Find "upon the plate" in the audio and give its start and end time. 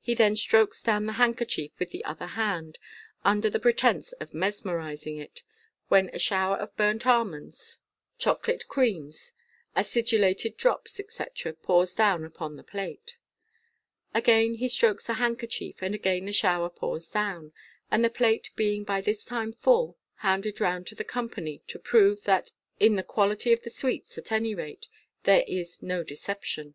12.24-13.16